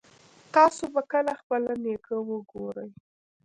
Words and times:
تاسو 0.53 0.83
به 0.93 1.01
کله 1.11 1.33
خپل 1.41 1.63
نیکه 1.83 2.15
وګورئ 2.29 2.89